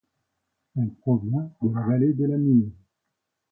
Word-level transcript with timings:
Elle 0.75 0.95
provient 0.95 1.53
de 1.61 1.69
la 1.71 1.81
vallée 1.85 2.13
de 2.15 2.25
la 2.25 2.37
Mur. 2.37 2.71